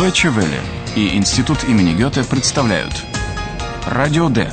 Deutsche 0.00 0.30
Welle 0.30 0.58
и 0.96 1.14
Институт 1.14 1.62
имени 1.64 1.92
Гёте 1.92 2.24
представляют 2.24 2.94
Радио 3.84 4.30
Д. 4.30 4.50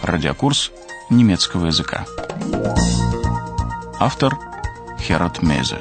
Радиокурс 0.00 0.70
немецкого 1.10 1.66
языка. 1.66 2.06
Автор 3.98 4.38
Херат 5.00 5.42
Мейзе. 5.42 5.78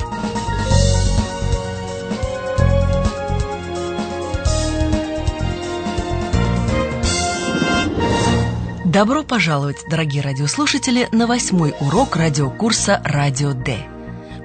Добро 8.85 9.21
пожаловать, 9.21 9.85
дорогие 9.87 10.23
радиослушатели, 10.23 11.07
на 11.11 11.27
восьмой 11.27 11.75
урок 11.79 12.15
радиокурса 12.15 13.03
«Радио 13.05 13.53
Д». 13.53 13.90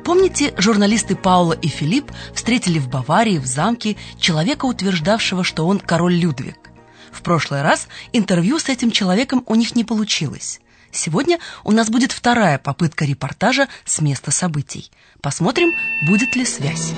Помните, 0.06 0.54
журналисты 0.56 1.16
Паула 1.16 1.54
и 1.54 1.66
Филипп 1.66 2.12
встретили 2.32 2.78
в 2.78 2.88
Баварии, 2.88 3.38
в 3.38 3.46
замке, 3.46 3.96
человека, 4.20 4.66
утверждавшего, 4.66 5.42
что 5.42 5.66
он 5.66 5.80
король 5.80 6.14
Людвиг? 6.14 6.70
В 7.10 7.22
прошлый 7.22 7.62
раз 7.62 7.88
интервью 8.12 8.60
с 8.60 8.68
этим 8.68 8.92
человеком 8.92 9.42
у 9.46 9.56
них 9.56 9.74
не 9.74 9.82
получилось. 9.82 10.60
Сегодня 10.92 11.40
у 11.64 11.72
нас 11.72 11.90
будет 11.90 12.12
вторая 12.12 12.58
попытка 12.58 13.04
репортажа 13.04 13.66
с 13.84 14.00
места 14.00 14.30
событий. 14.30 14.92
Посмотрим, 15.20 15.72
будет 16.06 16.36
ли 16.36 16.44
связь. 16.44 16.92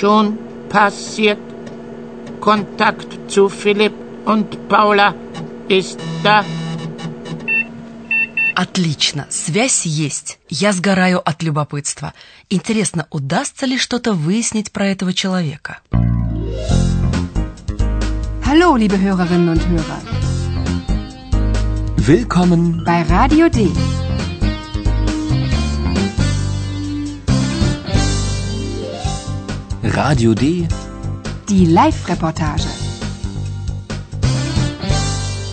Schon 0.00 0.38
passiert. 0.70 1.38
Kontakt 2.40 3.08
zu 3.28 3.50
Philipp 3.50 3.92
und 4.24 4.68
Paula 4.70 5.14
ist 5.68 6.00
da. 6.24 6.46
Отлично, 8.56 9.26
связь 9.28 9.84
есть. 9.84 10.38
Я 10.48 10.72
сгораю 10.72 11.20
от 11.22 11.42
любопытства. 11.42 12.14
Интересно, 12.48 13.06
удастся 13.10 13.66
ли 13.66 13.76
что-то 13.76 14.14
выяснить 14.14 14.72
про 14.72 14.86
этого 14.86 15.12
человека? 15.12 15.80
Hallo, 18.42 18.78
liebe 18.78 18.96
Hörerinnen 18.96 19.50
und 19.50 19.62
Hörer. 19.68 20.00
Willkommen 21.98 22.82
bei 22.86 23.02
Radio 23.02 23.50
D. 23.50 23.68
Radio 29.82 30.32
D. 30.32 30.66
Die 31.50 31.66
Live-Reportage. 31.66 32.68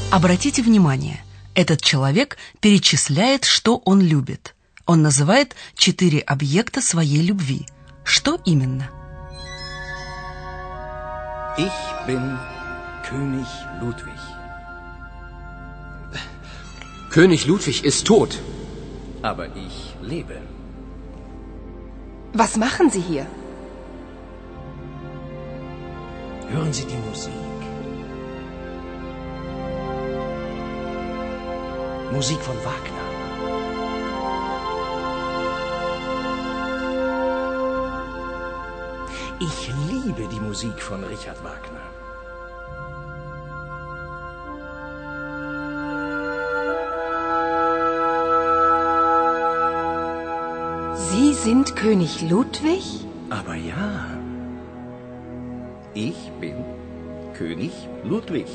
Обратите 0.09 0.61
внимание, 0.61 1.22
этот 1.55 1.81
человек 1.81 2.37
перечисляет, 2.59 3.45
что 3.45 3.81
он 3.85 4.01
любит. 4.01 4.55
Он 4.85 5.01
называет 5.01 5.55
четыре 5.75 6.19
объекта 6.19 6.81
своей 6.81 7.21
любви. 7.21 7.65
Что 8.03 8.39
именно? 8.45 8.89
Ich 11.57 12.07
bin 12.07 12.37
König 13.07 13.47
Ludwig. 13.79 14.21
König 17.11 17.45
Ludwig 17.45 17.83
ist 17.83 18.05
tot. 18.07 18.39
Aber 19.21 19.47
ich 19.55 19.93
lebe. 20.01 20.41
Was 22.33 22.57
machen 22.57 22.89
Sie 22.89 23.01
hier? 23.01 23.27
Hören 26.49 26.73
Sie 26.73 26.85
die 26.85 27.01
Musik. 27.07 27.52
Musik 32.14 32.39
von 32.42 32.56
Wagner. 32.64 33.06
Ich 39.40 39.74
liebe 39.90 40.28
die 40.31 40.40
Musik 40.40 40.79
von 40.79 41.03
Richard 41.03 41.44
Wagner. 41.44 41.81
Sie 50.96 51.34
sind 51.34 51.75
König 51.75 52.22
Ludwig? 52.29 53.07
Aber 53.31 53.56
ja, 53.56 54.06
ich 55.96 56.31
bin 56.40 56.63
König 57.34 57.73
Ludwig. 58.03 58.46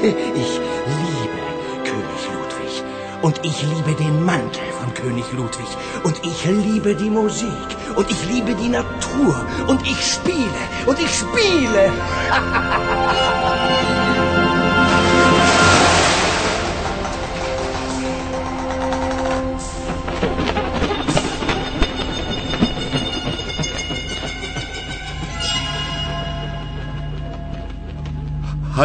Ich 0.07 0.61
liebe 0.93 1.41
König 1.85 2.23
Ludwig. 2.33 2.85
Und 3.23 3.41
ich 3.45 3.63
liebe 3.63 3.95
den 3.95 4.25
Mantel 4.25 4.63
von 4.81 4.95
König 4.95 5.33
Ludwig. 5.33 5.67
Und 6.05 6.25
ich 6.25 6.45
liebe 6.45 6.95
die 6.95 7.11
Musik. 7.11 7.49
Und 7.97 8.09
ich 8.11 8.25
liebe 8.27 8.55
die 8.55 8.69
Natur. 8.69 9.45
Und 9.67 9.83
ich 9.83 10.01
spiele. 10.01 10.61
Und 10.87 11.01
ich 11.01 11.13
spiele. 11.13 11.93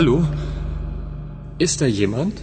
Hallo? 0.02 0.26
Ist 1.60 1.80
da 1.82 1.86
jemand? 1.86 2.36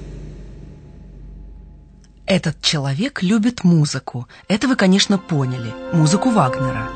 Этот 2.24 2.56
человек 2.62 3.20
любит 3.20 3.64
музыку. 3.64 4.28
Это 4.46 4.68
вы, 4.68 4.76
конечно, 4.76 5.18
поняли. 5.18 5.74
Музыку 5.92 6.30
Вагнера. 6.30 6.86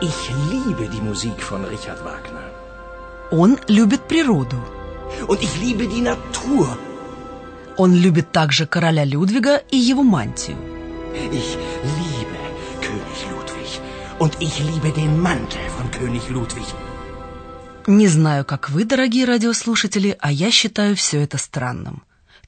Ich 0.00 0.20
liebe 0.52 0.86
die 0.94 1.00
Musik 1.00 1.40
von 1.42 1.64
Richard 1.64 2.04
Wagner. 2.04 2.46
Он 3.32 3.58
любит 3.66 4.02
природу. 4.02 4.58
Und 5.26 5.42
ich 5.42 5.58
liebe 5.60 5.88
die 5.88 6.02
Natur. 6.02 6.68
Он 7.76 7.92
любит 7.92 8.30
также 8.30 8.66
короля 8.66 9.04
Людвига 9.04 9.56
и 9.72 9.76
его 9.76 10.04
мантию. 10.04 10.56
Ich 11.32 11.58
liebe 11.98 12.38
König 12.86 13.20
Ludwig. 13.32 13.80
Und 14.20 14.36
ich 14.38 14.60
liebe 14.60 14.92
den 14.92 15.20
Mantel 15.20 15.66
von 15.76 15.90
König 15.90 16.30
Ludwig. 16.30 16.68
Не 17.90 18.06
знаю, 18.06 18.44
как 18.44 18.70
вы, 18.70 18.84
дорогие 18.84 19.24
радиослушатели, 19.24 20.16
а 20.20 20.30
я 20.30 20.52
считаю 20.52 20.94
все 20.94 21.22
это 21.24 21.38
странным. 21.38 22.04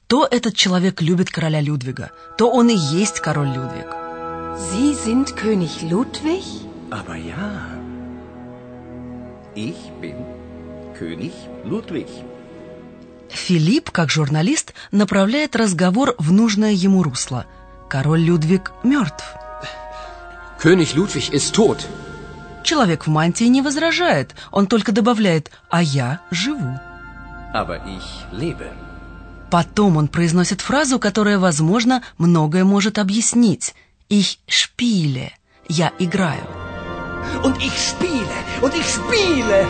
То 0.07 0.25
этот 0.25 0.55
человек 0.55 1.01
любит 1.01 1.29
короля 1.29 1.59
Людвига, 1.59 2.11
то 2.37 2.49
он 2.49 2.69
и 2.69 2.77
есть 2.77 3.19
король 3.19 3.49
Людвиг. 3.49 3.87
Sie 4.71 4.93
sind 4.93 5.35
König 5.35 5.81
Ludwig? 5.81 6.45
Aber 6.89 7.17
ja, 7.17 7.51
ich 9.53 9.81
bin 10.01 10.15
König 10.97 11.33
Ludwig. 11.65 12.07
Филипп, 13.27 13.91
как 13.91 14.09
журналист, 14.09 14.73
направляет 14.91 15.57
разговор 15.57 16.15
в 16.19 16.31
нужное 16.31 16.71
ему 16.71 17.03
русло. 17.03 17.47
Король 17.89 18.21
Людвиг 18.21 18.71
мертв. 18.83 19.25
König 20.61 20.95
Ludwig 20.95 21.33
ist 21.33 21.53
tot. 21.53 21.85
Человек 22.63 23.05
в 23.05 23.09
мантии 23.09 23.43
не 23.45 23.61
возражает, 23.61 24.35
он 24.51 24.67
только 24.67 24.91
добавляет 24.91 25.51
«а 25.69 25.83
я 25.83 26.21
живу». 26.31 26.79
Aber 27.53 27.79
ich 27.85 28.07
lebe. 28.31 28.71
Потом 29.51 29.97
он 29.97 30.07
произносит 30.07 30.61
фразу, 30.61 30.97
которая, 30.97 31.37
возможно, 31.37 32.01
многое 32.17 32.63
может 32.63 32.97
объяснить. 32.97 33.75
«Ich 34.09 34.39
spiele»– 34.47 35.29
«я 35.67 35.91
играю». 35.99 36.47
Und 37.43 37.57
ich 37.57 37.73
spiele. 37.77 38.37
Und 38.61 38.73
ich 38.73 38.87
spiele. 38.87 39.67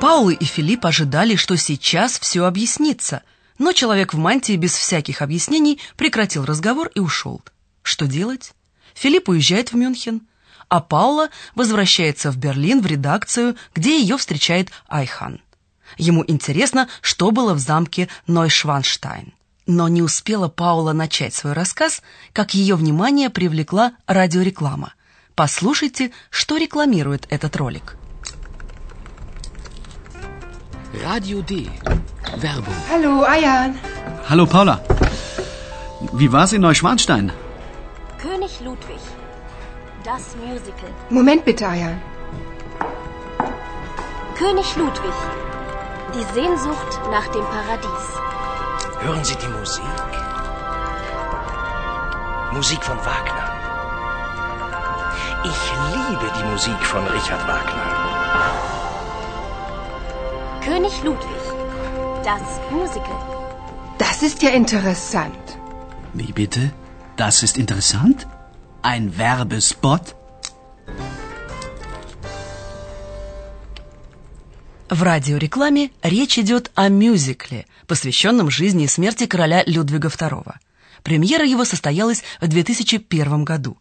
Паулы 0.00 0.34
и 0.34 0.44
Филипп 0.44 0.86
ожидали, 0.86 1.34
что 1.34 1.56
сейчас 1.56 2.18
все 2.20 2.44
объяснится, 2.44 3.22
но 3.58 3.72
человек 3.72 4.14
в 4.14 4.18
мантии 4.18 4.56
без 4.56 4.72
всяких 4.72 5.20
объяснений 5.20 5.80
прекратил 5.96 6.44
разговор 6.44 6.88
и 6.94 7.00
ушел. 7.00 7.42
Что 7.82 8.06
делать? 8.06 8.52
Филипп 8.98 9.28
уезжает 9.28 9.70
в 9.70 9.76
Мюнхен, 9.76 10.22
а 10.68 10.80
Паула 10.80 11.28
возвращается 11.54 12.32
в 12.32 12.36
Берлин 12.36 12.80
в 12.80 12.86
редакцию, 12.86 13.56
где 13.72 14.00
ее 14.00 14.16
встречает 14.16 14.70
Айхан. 14.88 15.40
Ему 15.96 16.24
интересно, 16.26 16.88
что 17.00 17.30
было 17.30 17.54
в 17.54 17.60
замке 17.60 18.08
Нойшванштайн. 18.26 19.32
Но 19.66 19.86
не 19.86 20.02
успела 20.02 20.48
Паула 20.48 20.92
начать 20.92 21.32
свой 21.32 21.52
рассказ, 21.52 22.02
как 22.32 22.54
ее 22.54 22.74
внимание 22.74 23.30
привлекла 23.30 23.92
радиореклама. 24.08 24.94
Послушайте, 25.36 26.10
что 26.30 26.56
рекламирует 26.56 27.26
этот 27.30 27.54
ролик. 27.54 27.96
Radio 31.04 31.46
D. 31.46 31.70
Werbung. 32.42 32.74
Hallo, 32.90 33.22
Ayan. 33.24 33.76
Hallo 34.28 34.46
Paula. 34.46 34.82
Wie 36.14 36.28
war's 36.28 36.52
in 36.52 36.62
Neuschwanstein? 36.62 37.30
König 38.20 38.60
Ludwig. 38.60 39.00
Das 40.04 40.34
Musical. 40.36 40.90
Moment 41.10 41.44
bitte, 41.44 41.68
Ayan. 41.68 42.00
König 44.36 44.76
Ludwig. 44.76 45.14
Die 46.14 46.24
Sehnsucht 46.34 46.92
nach 47.12 47.28
dem 47.28 47.44
Paradies. 47.44 48.06
Hören 49.00 49.24
Sie 49.24 49.36
die 49.36 49.46
Musik? 49.58 49.84
Musik 52.52 52.82
von 52.82 52.96
Wagner. 52.98 53.46
Ich 55.44 55.60
liebe 55.94 56.32
die 56.38 56.44
Musik 56.50 56.80
von 56.92 57.06
Richard 57.06 57.46
Wagner. 57.46 57.86
König 60.64 61.04
Ludwig. 61.04 61.42
Das 62.24 62.42
Musical. 62.70 63.20
Das 63.98 64.22
ist 64.22 64.42
ja 64.42 64.50
interessant. 64.50 65.58
Wie 66.14 66.32
bitte? 66.32 66.72
Das 67.18 67.42
ist 67.42 67.56
interessant? 67.58 68.28
Ein 68.80 69.18
Werbespot? 69.18 70.14
В 74.88 75.02
радиорекламе 75.02 75.90
речь 76.02 76.38
идет 76.38 76.70
о 76.76 76.88
мюзикле, 76.88 77.66
посвященном 77.88 78.50
жизни 78.50 78.84
и 78.84 78.86
смерти 78.86 79.26
короля 79.26 79.64
Людвига 79.66 80.06
II. 80.06 80.54
Премьера 81.02 81.44
его 81.44 81.64
состоялась 81.64 82.22
в 82.40 82.46
2001 82.46 83.44
году. 83.44 83.76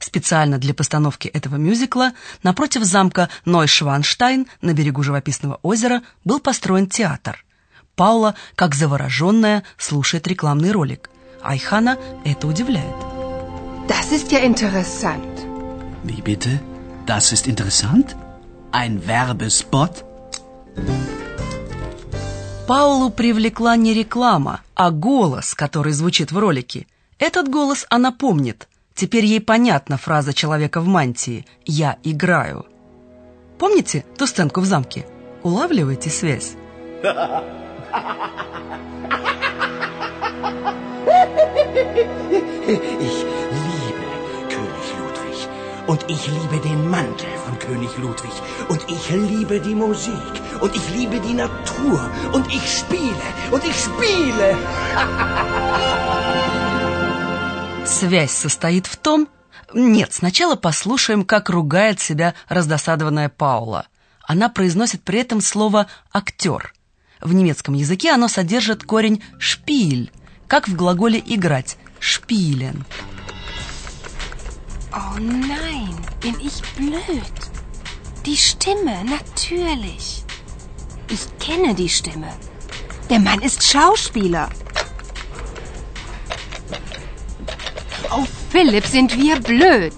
Специально 0.00 0.58
для 0.58 0.74
постановки 0.74 1.28
этого 1.28 1.54
мюзикла 1.54 2.10
напротив 2.42 2.82
замка 2.82 3.28
Нойшванштайн 3.44 4.48
на 4.62 4.74
берегу 4.74 5.04
живописного 5.04 5.60
озера 5.62 6.02
был 6.24 6.40
построен 6.40 6.88
театр. 6.88 7.44
Паула, 7.94 8.34
как 8.56 8.74
завороженная, 8.74 9.62
слушает 9.78 10.26
рекламный 10.26 10.72
ролик. 10.72 11.08
Айхана 11.42 11.98
это 12.24 12.46
удивляет. 12.46 12.96
Das 13.88 14.12
ist 14.12 14.30
ja 14.30 14.38
interessant. 14.40 15.46
Wie 16.04 16.22
bitte? 16.22 16.60
Das 17.06 17.32
ist 17.32 17.46
interessant? 17.46 18.16
Ein 18.72 19.06
Werbespot? 19.06 20.04
Паулу 22.68 23.10
привлекла 23.10 23.74
не 23.76 23.92
реклама, 23.92 24.60
а 24.76 24.90
голос, 24.90 25.54
который 25.54 25.92
звучит 25.92 26.30
в 26.30 26.38
ролике. 26.38 26.86
Этот 27.18 27.48
голос 27.48 27.84
она 27.90 28.12
помнит. 28.12 28.68
Теперь 28.94 29.24
ей 29.24 29.40
понятна 29.40 29.96
фраза 29.96 30.32
человека 30.32 30.80
в 30.80 30.86
мантии 30.86 31.46
«Я 31.64 31.98
играю». 32.04 32.66
Помните 33.58 34.04
ту 34.16 34.26
сценку 34.26 34.60
в 34.60 34.66
замке? 34.66 35.04
Улавливаете 35.42 36.10
связь? 36.10 36.52
Ich 42.66 43.24
liebe 43.66 44.04
König 44.48 44.88
Ludwig. 44.98 45.38
Und 45.86 46.04
ich 46.08 46.26
liebe 46.28 46.58
den 46.68 46.88
Mantel 46.88 47.28
von 47.44 47.58
König 47.58 47.98
Ludwig. 47.98 48.32
Und 48.68 48.84
ich 48.88 49.10
liebe 49.10 49.60
die 49.60 49.74
Musik. 49.74 50.40
Und 50.60 50.76
ich 50.76 50.88
liebe 50.90 51.18
die 51.20 51.34
Natur. 51.34 52.10
Und 52.32 52.46
ich 52.54 52.78
spiele. 52.78 53.22
Und 53.50 53.64
ich 53.64 53.74
spiele. 53.74 54.56
Связь 57.84 58.32
состоит 58.32 58.86
в 58.86 58.96
том... 58.96 59.28
Нет, 59.74 60.12
сначала 60.12 60.56
послушаем, 60.56 61.24
как 61.24 61.50
ругает 61.50 62.00
себя 62.00 62.34
раздосадованная 62.48 63.28
Паула. 63.28 63.86
Она 64.22 64.48
произносит 64.48 65.02
при 65.02 65.20
этом 65.20 65.40
слово 65.40 65.86
«актер». 66.12 66.72
В 67.20 67.34
немецком 67.34 67.74
языке 67.74 68.12
оно 68.12 68.28
содержит 68.28 68.84
корень 68.84 69.22
«шпиль», 69.38 70.12
как 70.50 70.66
в 70.66 70.74
глаголе 70.74 71.22
«играть» 71.34 71.78
«шпилен». 72.00 72.84
Oh 74.92 75.16
nein, 75.18 75.94
bin 76.20 76.36
ich 76.48 76.58
blöd. 76.76 77.36
Die 78.26 78.36
Stimme, 78.36 78.96
natürlich. 79.16 80.24
Ich 81.08 81.24
kenne 81.38 81.72
die 81.82 81.88
Stimme. 81.88 82.32
Der 83.08 83.20
Mann 83.20 83.40
ist 83.48 83.62
Schauspieler. 83.62 84.48
Oh, 88.10 88.26
Philipp, 88.50 88.86
sind 88.86 89.16
wir 89.16 89.36
blöd. 89.40 89.94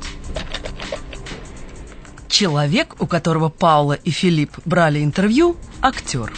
Человек, 2.29 3.01
у 3.01 3.07
которого 3.07 3.49
Паула 3.49 3.95
и 3.95 4.11
Филипп 4.11 4.53
брали 4.67 5.03
интервью, 5.03 5.57
актер. 5.81 6.31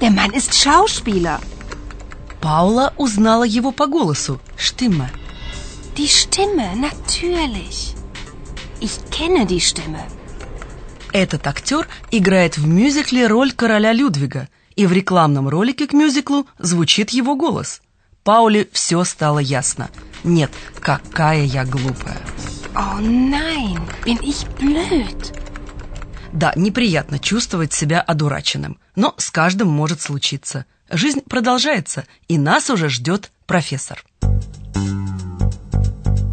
Der 0.00 0.10
Mann 0.10 0.32
ist 0.32 0.54
Schauspieler. 0.54 1.40
Паула 2.44 2.92
узнала 2.98 3.44
его 3.44 3.72
по 3.72 3.86
голосу. 3.86 4.38
Штимма. 4.58 5.08
Die 5.96 6.06
Stimme, 6.06 6.76
natürlich. 6.76 7.94
Ich 8.82 8.98
kenne 9.10 9.46
die 9.46 9.60
Stimme. 9.60 10.02
Этот 11.14 11.46
актер 11.46 11.88
играет 12.10 12.58
в 12.58 12.66
мюзикле 12.66 13.28
роль 13.28 13.52
короля 13.52 13.94
Людвига, 13.94 14.48
и 14.76 14.84
в 14.84 14.92
рекламном 14.92 15.48
ролике 15.48 15.86
к 15.86 15.94
мюзиклу 15.94 16.46
звучит 16.58 17.10
его 17.10 17.34
голос. 17.34 17.80
Пауле 18.24 18.68
все 18.72 19.04
стало 19.04 19.38
ясно. 19.38 19.88
Нет, 20.22 20.50
какая 20.80 21.44
я 21.44 21.64
глупая. 21.64 22.20
Oh 22.74 23.00
nein, 23.00 23.80
bin 24.04 24.20
ich 24.20 24.44
blöd. 24.60 25.34
Да, 26.34 26.52
неприятно 26.56 27.18
чувствовать 27.18 27.72
себя 27.72 28.02
одураченным, 28.02 28.76
но 28.96 29.14
с 29.16 29.30
каждым 29.30 29.68
может 29.68 30.02
случиться. 30.02 30.66
Жизнь 30.96 31.22
продолжается, 31.28 32.04
и 32.28 32.38
нас 32.38 32.70
уже 32.70 32.88
ждет 32.88 33.32
профессор. 33.46 34.04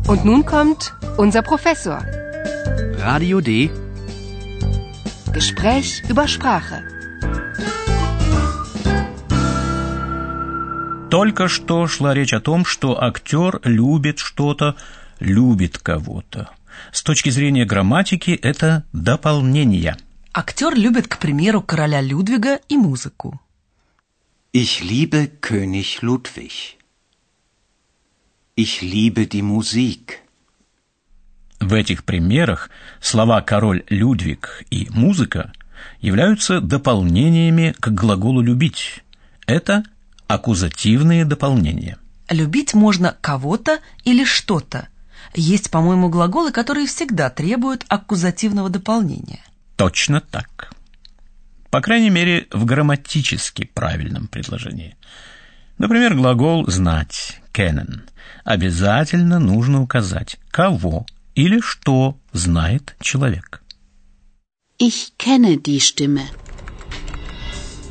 Und 0.07 0.23
nun 0.23 0.45
kommt 0.45 0.93
unser 1.17 1.41
Professor. 1.41 1.99
Radio 3.03 3.41
D. 3.41 3.71
Gespräch 5.33 6.03
über 6.07 6.27
Sprache. 6.27 6.83
Только 11.09 11.47
что 11.47 11.87
шла 11.87 12.13
речь 12.13 12.33
о 12.33 12.39
том, 12.39 12.63
что 12.63 13.01
актер 13.01 13.61
любит 13.63 14.19
что-то, 14.19 14.75
любит 15.19 15.79
кого-то. 15.79 16.51
С 16.91 17.01
точки 17.01 17.31
зрения 17.31 17.65
грамматики 17.65 18.31
это 18.31 18.83
дополнение. 18.93 19.97
Актер 20.33 20.75
любит, 20.75 21.07
к 21.07 21.17
примеру, 21.17 21.63
короля 21.63 21.99
Людвига 21.99 22.59
и 22.69 22.77
музыку. 22.77 23.41
Ich 24.53 24.83
liebe 24.83 25.29
König 25.39 26.01
Ludwig. 26.01 26.77
Ich 28.57 28.81
liebe 28.81 29.25
die 29.25 29.41
Musik. 29.41 30.19
В 31.61 31.73
этих 31.73 32.03
примерах 32.03 32.69
слова 32.99 33.39
«король 33.41 33.85
Людвиг» 33.87 34.65
и 34.69 34.89
«музыка» 34.89 35.53
являются 36.01 36.59
дополнениями 36.59 37.73
к 37.79 37.87
глаголу 37.91 38.41
«любить». 38.41 39.05
Это 39.47 39.85
аккузативные 40.27 41.23
дополнения. 41.23 41.97
Любить 42.29 42.73
можно 42.73 43.15
кого-то 43.21 43.79
или 44.03 44.25
что-то. 44.25 44.89
Есть, 45.33 45.71
по-моему, 45.71 46.09
глаголы, 46.09 46.51
которые 46.51 46.87
всегда 46.87 47.29
требуют 47.29 47.85
аккузативного 47.87 48.69
дополнения. 48.69 49.45
Точно 49.77 50.19
так. 50.19 50.73
По 51.71 51.79
крайней 51.81 52.09
мере, 52.09 52.47
в 52.51 52.65
грамматически 52.65 53.63
правильном 53.73 54.27
предложении. 54.27 54.97
Например, 55.77 56.13
глагол 56.15 56.67
«знать»– 56.67 57.39
«kennen». 57.53 58.01
Обязательно 58.43 59.39
нужно 59.39 59.81
указать, 59.81 60.37
кого 60.51 61.05
или 61.33 61.61
что 61.61 62.17
знает 62.33 62.95
человек. 62.99 63.61
Ich 64.79 65.13
kenne 65.17 65.61
die 65.61 65.79
Stimme. 65.79 66.23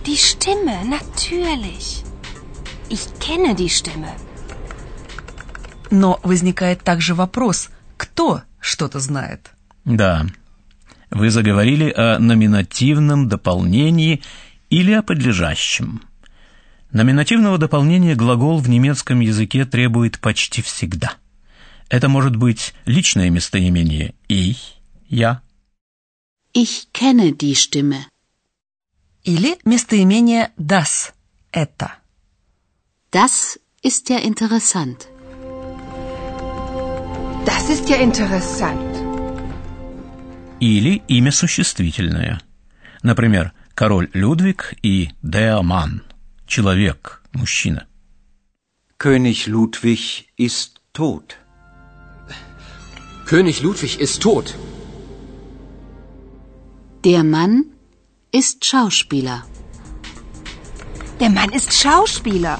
Die 0.04 0.16
Stimme, 0.16 0.84
natürlich. 0.84 2.04
Ich 2.90 3.08
kenne 3.18 3.54
die 3.54 3.68
Stimme. 3.68 4.12
Но 5.90 6.20
возникает 6.22 6.82
также 6.82 7.14
вопрос, 7.14 7.70
кто 7.96 8.42
что-то 8.60 9.00
знает? 9.00 9.50
Да, 9.84 10.26
вы 11.10 11.30
заговорили 11.30 11.90
о 11.90 12.18
номинативном 12.18 13.28
дополнении 13.28 14.22
или 14.70 14.92
о 14.92 15.02
подлежащем. 15.02 16.02
Номинативного 16.92 17.58
дополнения 17.58 18.14
глагол 18.14 18.58
в 18.58 18.68
немецком 18.68 19.20
языке 19.20 19.64
требует 19.64 20.18
почти 20.18 20.62
всегда. 20.62 21.14
Это 21.88 22.08
может 22.08 22.36
быть 22.36 22.74
личное 22.84 23.30
местоимение 23.30 24.14
«ich», 24.28 24.76
«я». 25.08 25.42
Ich 26.52 26.88
kenne 26.92 27.32
die 27.32 27.54
Stimme. 27.54 28.06
Или 29.22 29.56
местоимение 29.64 30.50
das, 30.56 31.12
это. 31.52 31.92
Das 33.12 33.60
ist 33.82 34.08
ja 34.08 34.18
interessant. 34.18 35.08
Das 37.44 37.68
ist 37.68 37.88
ja 37.88 37.96
interessant. 37.96 38.89
Или 40.60 41.02
имя 41.08 41.32
существительное. 41.32 42.40
Например, 43.02 43.52
король 43.74 44.10
Людвиг 44.12 44.74
и 44.82 45.08
Mann, 45.22 46.02
человек, 46.46 47.22
мужчина. 47.32 47.86
König 48.98 49.46
Ludwig 49.46 50.26
ist 50.36 50.82
tot. 50.92 51.38
König 53.26 53.62
Ludwig 53.62 53.98
ist 53.98 54.20
tot. 54.20 54.54
Der 57.04 57.24
Mann 57.24 57.64
ist 58.30 58.62
Schauspieler. 58.62 59.46
Der 61.18 61.30
Mann 61.30 61.50
ist 61.50 61.72
Schauspieler. 61.72 62.58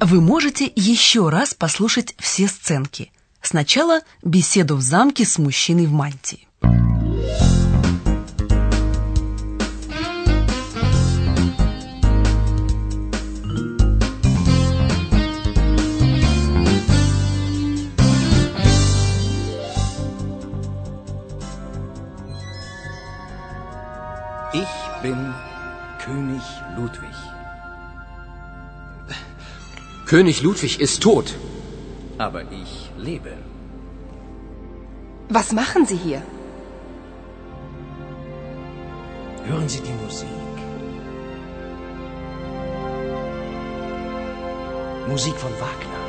Вы 0.00 0.20
можете 0.20 0.70
еще 0.76 1.30
раз 1.30 1.54
послушать 1.54 2.14
все 2.18 2.46
сценки. 2.46 3.10
Сначала 3.46 4.00
беседу 4.24 4.74
в 4.74 4.80
замке 4.80 5.24
с 5.24 5.38
мужчиной 5.38 5.86
в 5.86 5.92
мантии. 5.92 6.48
Ich 24.52 24.74
bin 25.04 25.32
König 26.04 26.42
Ludwig. 26.76 27.16
König 30.04 30.42
Ludwig 30.42 30.80
ist 30.80 31.00
tot. 31.00 31.36
Aber 32.18 32.42
ich 32.50 32.85
lebe. 33.06 33.32
Was 35.28 35.52
machen 35.52 35.86
Sie 35.86 35.96
hier? 35.96 36.22
Hören 39.48 39.68
Sie 39.68 39.80
die 39.88 39.96
Musik. 40.04 40.28
Musik 45.08 45.36
von 45.44 45.52
Wagner. 45.66 46.02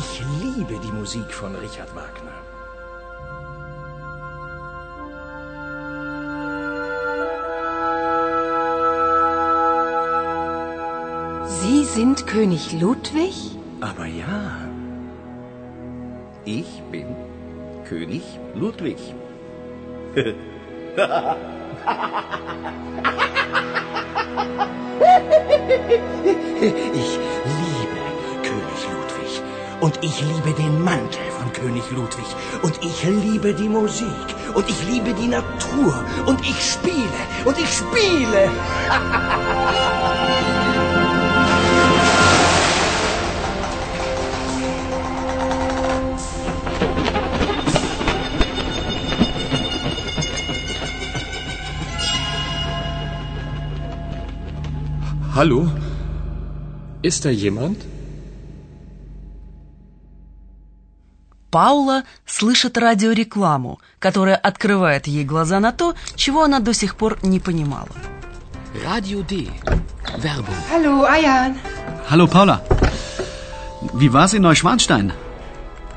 Ich 0.00 0.22
liebe 0.42 0.78
die 0.78 0.92
Musik 0.92 1.32
von 1.34 1.54
Richard 1.56 1.94
Wagner. 1.94 2.41
Sie 11.62 11.84
sind 11.84 12.26
König 12.26 12.72
Ludwig? 12.80 13.34
Aber 13.80 14.04
ja, 14.04 14.68
ich 16.44 16.82
bin 16.90 17.06
König 17.84 18.24
Ludwig. 18.56 18.98
Ich 20.16 20.26
liebe 27.46 28.00
König 28.42 28.80
Ludwig. 28.90 29.42
Und 29.78 29.98
ich 30.02 30.20
liebe 30.20 30.52
den 30.58 30.82
Mantel 30.82 31.30
von 31.38 31.52
König 31.52 31.88
Ludwig. 31.92 32.26
Und 32.62 32.76
ich 32.82 33.04
liebe 33.04 33.54
die 33.54 33.68
Musik. 33.68 34.08
Und 34.54 34.68
ich 34.68 34.84
liebe 34.88 35.14
die 35.14 35.28
Natur. 35.28 36.04
Und 36.26 36.40
ich 36.40 36.60
spiele. 36.72 37.20
Und 37.44 37.56
ich 37.56 37.72
spiele. 37.72 38.50
Hallo? 55.42 55.68
Ist 57.02 57.24
da 57.24 57.30
jemand? 57.30 57.78
Паула 61.50 62.04
слышит 62.24 62.78
радиорекламу, 62.78 63.80
которая 63.98 64.36
открывает 64.36 65.08
ей 65.08 65.24
глаза 65.24 65.58
на 65.58 65.72
то, 65.72 65.96
чего 66.14 66.44
она 66.44 66.60
до 66.60 66.72
сих 66.72 66.94
пор 66.94 67.18
не 67.24 67.40
понимала. 67.40 67.88
Radio 68.86 69.24
D. 69.30 69.50
Werbung. 70.24 70.60
Hallo, 70.70 71.02
Ayan. 71.16 71.56
Hallo 72.08 72.28
Paula. 72.28 72.60
Wie 73.94 74.12
war's 74.12 74.34
in 74.34 74.42
Neuschwanstein? 74.42 75.12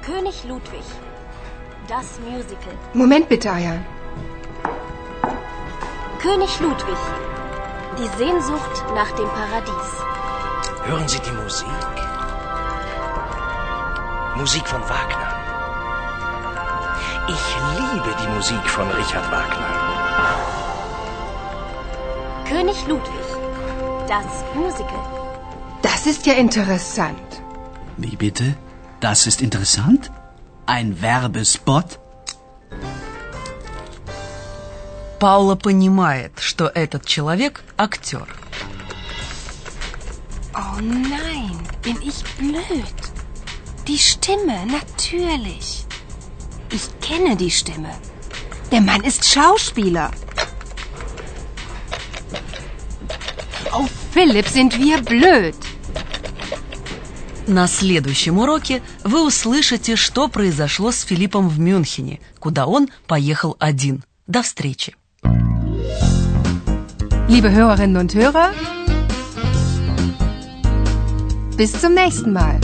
König 0.07 0.37
Ludwig. 0.49 0.87
Das 1.87 2.07
Musical. 2.27 2.73
Moment 2.95 3.29
bitte, 3.29 3.51
Ayan. 3.51 3.85
König 6.19 6.59
Ludwig. 6.59 7.01
Die 7.97 8.09
Sehnsucht 8.17 8.75
nach 8.93 9.11
dem 9.11 9.29
Paradies. 9.29 9.89
Hören 10.83 11.07
Sie 11.07 11.19
die 11.19 11.31
Musik. 11.31 11.67
Musik 14.35 14.67
von 14.67 14.81
Wagner. 14.81 15.31
Ich 17.35 17.45
liebe 17.77 18.11
die 18.21 18.27
Musik 18.35 18.69
von 18.69 18.91
Richard 18.91 19.31
Wagner. 19.31 19.71
König 22.49 22.85
Ludwig. 22.85 23.27
Das 24.09 24.43
Musical. 24.53 25.05
Das 25.81 26.05
ist 26.05 26.25
ja 26.25 26.33
interessant. 26.33 27.41
Wie 27.95 28.17
bitte? 28.17 28.57
Das 28.99 29.25
ist 29.25 29.41
interessant? 29.41 30.11
Ein 30.65 31.01
Werbespot? 31.01 31.99
Паула 35.25 35.55
понимает, 35.55 36.33
что 36.39 36.67
этот 36.67 37.03
человек– 37.07 37.63
актер. 37.77 38.27
Oh 40.53 40.79
nein, 40.79 41.57
bin 41.81 41.97
ich 42.03 42.23
blöd. 42.37 42.97
Die 43.87 43.97
Stimme, 43.97 44.67
natürlich. 44.67 45.85
Ich 46.69 46.85
kenne 47.01 47.35
die 47.35 47.49
Stimme. 47.49 47.89
Der 48.71 48.81
Mann 48.81 49.01
ist 49.03 49.25
Schauspieler. 49.25 50.11
Oh, 53.73 53.87
Philipp, 54.13 54.47
sind 54.47 54.77
wir 54.77 55.01
blöd. 55.01 55.55
На 57.47 57.67
следующем 57.67 58.37
уроке 58.37 58.83
вы 59.03 59.25
услышите, 59.25 59.95
что 59.95 60.27
произошло 60.27 60.91
с 60.91 61.01
Филиппом 61.01 61.49
в 61.49 61.57
Мюнхене, 61.59 62.19
куда 62.37 62.67
он 62.67 62.89
поехал 63.07 63.55
один. 63.57 64.03
До 64.27 64.43
встречи! 64.43 64.93
Liebe 67.28 67.50
Hörerinnen 67.50 67.96
und 67.96 68.14
Hörer, 68.14 68.50
bis 71.56 71.72
zum 71.80 71.94
nächsten 71.94 72.32
Mal. 72.32 72.60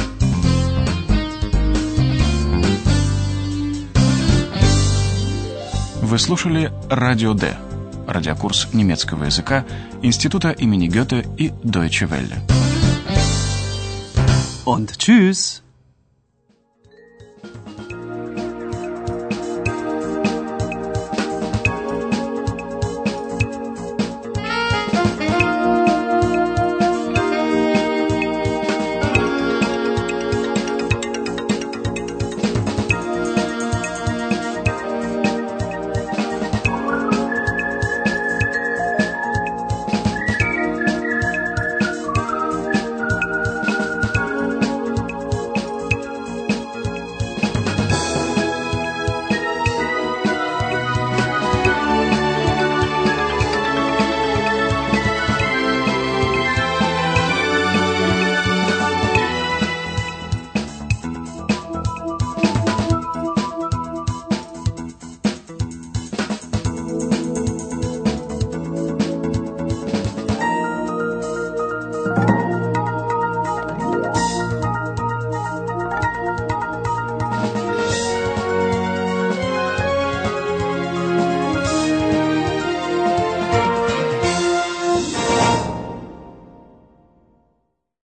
Вы 6.02 6.18
слушали 6.18 6.73
«Радио 6.88 7.35
Д» – 7.35 8.06
радиокурс 8.06 8.68
немецкого 8.73 9.25
языка 9.25 9.64
Института 10.02 10.50
имени 10.50 10.88
Гёте 10.88 11.26
и 11.37 11.52
Deutsche 11.62 12.09
Welle. 12.09 12.40
Und 14.64 14.99
tschüss. 14.99 15.62